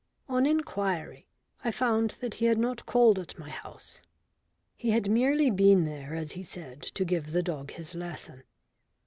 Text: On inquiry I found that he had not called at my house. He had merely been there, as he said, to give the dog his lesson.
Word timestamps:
On 0.27 0.47
inquiry 0.47 1.27
I 1.63 1.69
found 1.69 2.09
that 2.21 2.33
he 2.33 2.45
had 2.45 2.57
not 2.57 2.87
called 2.87 3.19
at 3.19 3.37
my 3.37 3.51
house. 3.51 4.01
He 4.75 4.89
had 4.89 5.11
merely 5.11 5.51
been 5.51 5.85
there, 5.85 6.15
as 6.15 6.31
he 6.31 6.41
said, 6.41 6.81
to 6.81 7.05
give 7.05 7.33
the 7.33 7.43
dog 7.43 7.69
his 7.69 7.93
lesson. 7.93 8.41